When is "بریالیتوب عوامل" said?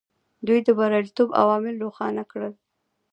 0.77-1.75